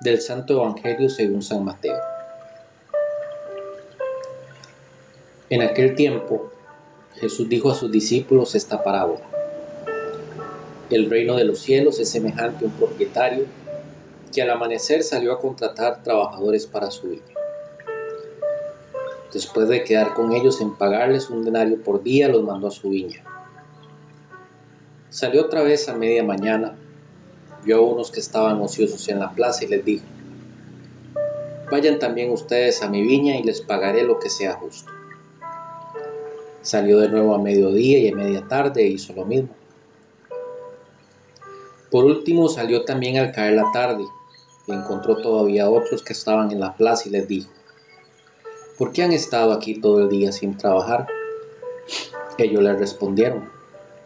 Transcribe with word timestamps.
Del 0.00 0.20
Santo 0.20 0.54
Evangelio 0.54 1.08
según 1.08 1.42
San 1.42 1.64
Mateo. 1.64 1.96
En 5.48 5.62
aquel 5.62 5.94
tiempo 5.94 6.50
Jesús 7.14 7.48
dijo 7.48 7.70
a 7.70 7.74
sus 7.74 7.90
discípulos 7.90 8.54
esta 8.54 8.82
parábola. 8.82 9.24
El 10.90 11.08
reino 11.08 11.36
de 11.36 11.44
los 11.44 11.60
cielos 11.60 12.00
es 12.00 12.10
semejante 12.10 12.64
a 12.64 12.68
un 12.68 12.74
propietario 12.74 13.46
que 14.32 14.42
al 14.42 14.50
amanecer 14.50 15.04
salió 15.04 15.32
a 15.32 15.40
contratar 15.40 16.02
trabajadores 16.02 16.66
para 16.66 16.90
su 16.90 17.10
viña. 17.10 17.34
Después 19.32 19.68
de 19.68 19.84
quedar 19.84 20.12
con 20.14 20.32
ellos 20.32 20.60
en 20.60 20.74
pagarles 20.76 21.30
un 21.30 21.44
denario 21.44 21.82
por 21.82 22.02
día, 22.02 22.28
los 22.28 22.42
mandó 22.42 22.66
a 22.66 22.72
su 22.72 22.90
viña. 22.90 23.22
Salió 25.08 25.42
otra 25.42 25.62
vez 25.62 25.88
a 25.88 25.94
media 25.94 26.24
mañana, 26.24 26.76
vio 27.64 27.78
a 27.78 27.80
unos 27.80 28.10
que 28.10 28.20
estaban 28.20 28.60
ociosos 28.60 29.08
en 29.08 29.18
la 29.18 29.32
plaza 29.32 29.64
y 29.64 29.68
les 29.68 29.84
dijo, 29.84 30.04
vayan 31.70 31.98
también 31.98 32.30
ustedes 32.30 32.82
a 32.82 32.88
mi 32.88 33.02
viña 33.02 33.36
y 33.36 33.42
les 33.42 33.60
pagaré 33.60 34.04
lo 34.04 34.18
que 34.18 34.30
sea 34.30 34.54
justo. 34.54 34.90
Salió 36.62 36.98
de 37.00 37.08
nuevo 37.08 37.34
a 37.34 37.38
mediodía 37.38 37.98
y 37.98 38.08
a 38.08 38.14
media 38.14 38.46
tarde 38.48 38.82
e 38.82 38.88
hizo 38.88 39.12
lo 39.12 39.24
mismo. 39.24 39.50
Por 41.90 42.04
último 42.04 42.48
salió 42.48 42.84
también 42.84 43.18
al 43.18 43.32
caer 43.32 43.54
la 43.54 43.70
tarde 43.72 44.04
y 44.66 44.72
encontró 44.72 45.16
todavía 45.16 45.70
otros 45.70 46.02
que 46.02 46.12
estaban 46.12 46.50
en 46.50 46.60
la 46.60 46.74
plaza 46.74 47.08
y 47.08 47.12
les 47.12 47.28
dijo, 47.28 47.50
¿por 48.78 48.92
qué 48.92 49.02
han 49.02 49.12
estado 49.12 49.52
aquí 49.52 49.80
todo 49.80 50.00
el 50.00 50.08
día 50.08 50.32
sin 50.32 50.56
trabajar? 50.56 51.06
Ellos 52.38 52.62
le 52.62 52.72
respondieron, 52.72 53.48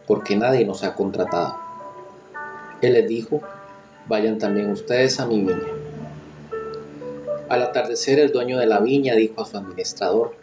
porque 0.05 0.35
nadie 0.35 0.65
nos 0.65 0.83
ha 0.83 0.95
contratado. 0.95 1.58
Él 2.81 2.93
les 2.93 3.07
dijo, 3.07 3.41
vayan 4.07 4.37
también 4.37 4.71
ustedes 4.71 5.19
a 5.19 5.25
mi 5.25 5.39
viña. 5.41 5.67
Al 7.49 7.63
atardecer 7.63 8.19
el 8.19 8.31
dueño 8.31 8.57
de 8.57 8.67
la 8.67 8.79
viña 8.79 9.15
dijo 9.15 9.41
a 9.41 9.45
su 9.45 9.57
administrador, 9.57 10.35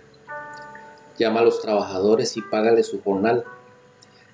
llama 1.18 1.40
a 1.40 1.44
los 1.44 1.60
trabajadores 1.60 2.36
y 2.36 2.42
págale 2.42 2.82
su 2.82 3.02
jornal, 3.02 3.44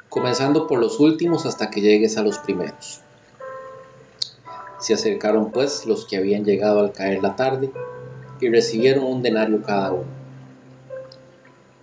comenzando 0.09 0.67
por 0.67 0.81
los 0.81 0.99
últimos 0.99 1.47
hasta 1.47 1.71
que 1.71 1.81
llegues 1.81 2.17
a 2.17 2.23
los 2.23 2.39
primeros. 2.39 3.01
Se 4.81 4.95
acercaron 4.95 5.53
pues 5.53 5.87
los 5.87 6.07
que 6.07 6.17
habían 6.17 6.45
llegado 6.45 6.81
al 6.81 6.93
caer 6.93 7.23
la 7.23 7.37
tarde 7.37 7.71
y 8.41 8.49
recibieron 8.49 9.05
un 9.05 9.23
denario 9.23 9.63
cada 9.63 9.93
uno. 9.93 10.23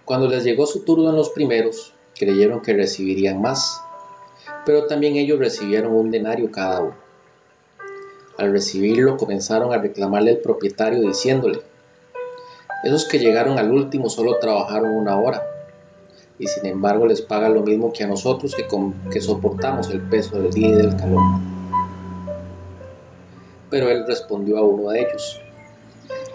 Cuando 0.03 0.27
les 0.27 0.43
llegó 0.43 0.65
su 0.65 0.83
turno 0.83 1.09
en 1.09 1.15
los 1.15 1.29
primeros, 1.29 1.93
creyeron 2.17 2.61
que 2.61 2.73
recibirían 2.73 3.41
más, 3.41 3.81
pero 4.69 4.85
también 4.85 5.15
ellos 5.15 5.39
recibieron 5.39 5.95
un 5.95 6.11
denario 6.11 6.51
cada 6.51 6.81
uno. 6.81 6.95
Al 8.37 8.51
recibirlo 8.51 9.17
comenzaron 9.17 9.73
a 9.73 9.79
reclamarle 9.79 10.29
al 10.29 10.37
propietario 10.37 11.01
diciéndole, 11.01 11.61
esos 12.83 13.07
que 13.07 13.17
llegaron 13.17 13.57
al 13.57 13.71
último 13.71 14.11
solo 14.11 14.37
trabajaron 14.37 14.91
una 14.91 15.17
hora, 15.19 15.41
y 16.37 16.45
sin 16.45 16.67
embargo 16.67 17.07
les 17.07 17.19
pagan 17.19 17.55
lo 17.55 17.63
mismo 17.63 17.91
que 17.91 18.03
a 18.03 18.07
nosotros 18.07 18.53
que, 18.53 18.67
que 19.11 19.21
soportamos 19.21 19.89
el 19.89 20.01
peso 20.01 20.39
del 20.39 20.53
día 20.53 20.67
y 20.67 20.73
del 20.73 20.95
calor. 20.95 21.23
Pero 23.71 23.89
él 23.89 24.05
respondió 24.05 24.59
a 24.59 24.61
uno 24.61 24.91
de 24.91 24.99
ellos, 24.99 25.41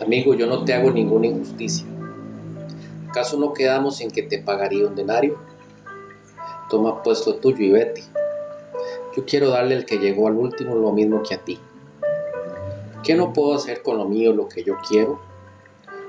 amigo, 0.03 0.35
yo 0.35 0.49
no 0.49 0.65
te 0.65 0.75
hago 0.75 0.91
ninguna 0.91 1.29
injusticia. 1.29 1.87
¿Acaso 3.11 3.39
no 3.39 3.53
quedamos 3.53 4.01
en 4.01 4.11
que 4.11 4.25
te 4.25 4.39
pagaría 4.39 4.89
un 4.89 4.97
denario? 4.97 5.39
Toma 6.69 7.01
pues 7.01 7.25
lo 7.29 7.37
tuyo 7.37 7.65
y 7.65 7.71
vete. 7.71 8.03
Yo 9.17 9.25
quiero 9.25 9.51
darle 9.51 9.77
al 9.77 9.87
que 9.87 9.99
llegó 9.99 10.29
al 10.29 10.37
último 10.37 10.75
lo 10.75 10.93
mismo 10.93 11.23
que 11.23 11.35
a 11.35 11.39
ti. 11.39 11.61
¿Qué 13.05 13.15
no 13.15 13.33
puedo 13.33 13.55
hacer 13.55 13.83
con 13.83 13.99
lo 13.99 14.07
mío 14.07 14.33
lo 14.33 14.49
que 14.49 14.65
yo 14.65 14.77
quiero? 14.89 15.21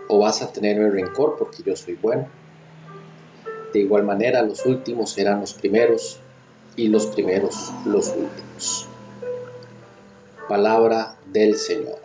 ¿O 0.08 0.20
vas 0.20 0.42
a 0.42 0.52
tenerme 0.52 0.90
rencor 0.90 1.36
porque 1.38 1.62
yo 1.64 1.76
soy 1.76 1.96
bueno? 1.96 2.28
De 3.74 3.80
igual 3.80 4.04
manera 4.04 4.42
los 4.42 4.66
últimos 4.66 5.12
serán 5.12 5.42
los 5.42 5.54
primeros 5.54 6.20
y 6.76 6.88
los 6.88 7.08
primeros 7.08 7.72
los 7.86 8.08
últimos. 8.10 8.88
Palabra 10.48 11.18
del 11.26 11.56
Señor. 11.56 12.00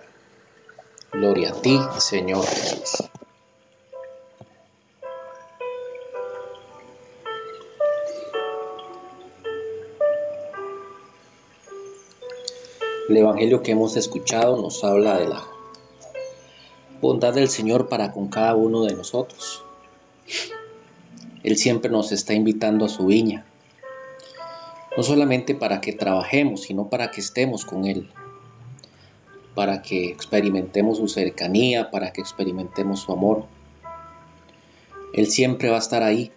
Gloria 1.13 1.51
a 1.51 1.61
ti, 1.61 1.79
Señor 1.99 2.45
Jesús. 2.45 3.10
El 13.11 13.17
Evangelio 13.17 13.61
que 13.61 13.73
hemos 13.73 13.97
escuchado 13.97 14.63
nos 14.63 14.85
habla 14.85 15.19
de 15.19 15.27
la 15.27 15.45
bondad 17.01 17.35
del 17.35 17.49
Señor 17.49 17.89
para 17.89 18.13
con 18.13 18.29
cada 18.29 18.55
uno 18.55 18.85
de 18.85 18.95
nosotros. 18.95 19.65
Él 21.43 21.57
siempre 21.57 21.91
nos 21.91 22.13
está 22.13 22.35
invitando 22.35 22.85
a 22.85 22.89
su 22.89 23.07
viña, 23.07 23.45
no 24.97 25.03
solamente 25.03 25.57
para 25.57 25.81
que 25.81 25.93
trabajemos, 25.93 26.63
sino 26.63 26.89
para 26.89 27.11
que 27.11 27.21
estemos 27.21 27.65
con 27.65 27.85
Él, 27.85 28.13
para 29.57 29.83
que 29.83 30.09
experimentemos 30.09 30.99
su 30.99 31.09
cercanía, 31.09 31.91
para 31.91 32.13
que 32.13 32.21
experimentemos 32.21 33.01
su 33.01 33.11
amor. 33.11 33.47
Él 35.15 35.27
siempre 35.27 35.69
va 35.69 35.75
a 35.75 35.81
estar 35.81 36.05
ahí, 36.05 36.31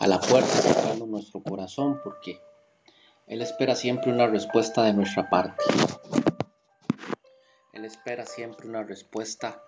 a 0.00 0.08
la 0.08 0.18
puerta, 0.18 0.60
tocando 0.60 1.06
nuestro 1.06 1.40
corazón, 1.40 2.00
porque 2.02 2.40
Él 3.26 3.40
espera 3.40 3.74
siempre 3.74 4.12
una 4.12 4.26
respuesta 4.26 4.82
de 4.82 4.92
nuestra 4.92 5.30
parte. 5.30 5.64
Él 7.72 7.84
espera 7.84 8.26
siempre 8.26 8.68
una 8.68 8.82
respuesta 8.82 9.62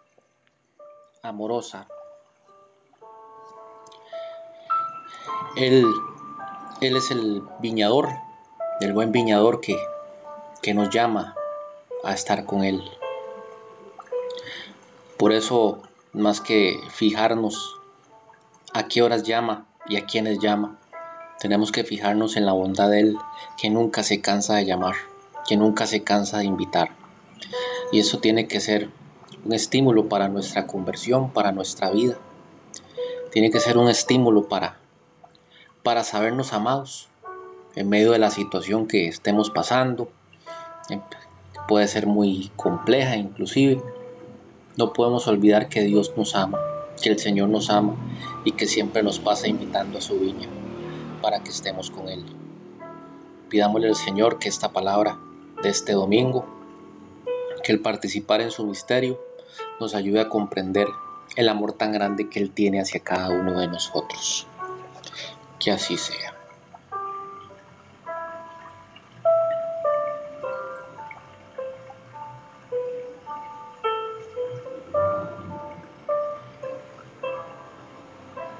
amorosa. 1.22 1.86
Él, 5.56 5.86
él 6.80 6.96
es 6.96 7.10
el 7.10 7.42
viñador, 7.60 8.08
el 8.80 8.92
buen 8.92 9.12
viñador 9.12 9.60
que, 9.60 9.78
que 10.60 10.74
nos 10.74 10.90
llama 10.90 11.34
a 12.02 12.12
estar 12.12 12.44
con 12.44 12.64
Él. 12.64 12.82
Por 15.16 15.32
eso, 15.32 15.82
más 16.12 16.40
que 16.40 16.80
fijarnos 16.90 17.80
a 18.72 18.88
qué 18.88 19.02
horas 19.02 19.22
llama 19.22 19.66
y 19.86 19.96
a 19.96 20.04
quiénes 20.06 20.38
llama, 20.40 20.78
tenemos 21.44 21.72
que 21.72 21.84
fijarnos 21.84 22.38
en 22.38 22.46
la 22.46 22.54
bondad 22.54 22.88
de 22.88 23.00
Él, 23.00 23.18
que 23.58 23.68
nunca 23.68 24.02
se 24.02 24.22
cansa 24.22 24.54
de 24.54 24.64
llamar, 24.64 24.94
que 25.46 25.58
nunca 25.58 25.86
se 25.86 26.02
cansa 26.02 26.38
de 26.38 26.46
invitar. 26.46 26.92
Y 27.92 27.98
eso 27.98 28.18
tiene 28.18 28.48
que 28.48 28.60
ser 28.60 28.88
un 29.44 29.52
estímulo 29.52 30.08
para 30.08 30.28
nuestra 30.28 30.66
conversión, 30.66 31.34
para 31.34 31.52
nuestra 31.52 31.90
vida. 31.90 32.16
Tiene 33.30 33.50
que 33.50 33.60
ser 33.60 33.76
un 33.76 33.90
estímulo 33.90 34.48
para, 34.48 34.78
para 35.82 36.02
sabernos 36.02 36.54
amados 36.54 37.10
en 37.76 37.90
medio 37.90 38.12
de 38.12 38.20
la 38.20 38.30
situación 38.30 38.88
que 38.88 39.06
estemos 39.06 39.50
pasando, 39.50 40.08
puede 41.68 41.88
ser 41.88 42.06
muy 42.06 42.52
compleja 42.56 43.16
inclusive. 43.16 43.82
No 44.78 44.94
podemos 44.94 45.28
olvidar 45.28 45.68
que 45.68 45.82
Dios 45.82 46.14
nos 46.16 46.36
ama, 46.36 46.58
que 47.02 47.10
el 47.10 47.18
Señor 47.18 47.50
nos 47.50 47.68
ama 47.68 47.96
y 48.46 48.52
que 48.52 48.64
siempre 48.64 49.02
nos 49.02 49.18
pasa 49.18 49.46
invitando 49.46 49.98
a 49.98 50.00
su 50.00 50.18
viña 50.18 50.48
para 51.24 51.42
que 51.42 51.48
estemos 51.48 51.90
con 51.90 52.10
Él. 52.10 52.22
Pidámosle 53.48 53.88
al 53.88 53.96
Señor 53.96 54.38
que 54.38 54.50
esta 54.50 54.74
palabra 54.74 55.18
de 55.62 55.70
este 55.70 55.94
domingo, 55.94 56.44
que 57.62 57.72
el 57.72 57.80
participar 57.80 58.42
en 58.42 58.50
su 58.50 58.66
misterio, 58.66 59.18
nos 59.80 59.94
ayude 59.94 60.20
a 60.20 60.28
comprender 60.28 60.86
el 61.36 61.48
amor 61.48 61.72
tan 61.72 61.92
grande 61.92 62.28
que 62.28 62.40
Él 62.40 62.50
tiene 62.50 62.78
hacia 62.78 63.00
cada 63.00 63.30
uno 63.30 63.58
de 63.58 63.68
nosotros. 63.68 64.46
Que 65.58 65.70
así 65.70 65.96
sea. 65.96 66.33